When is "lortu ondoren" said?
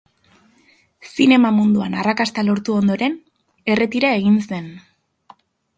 2.49-3.21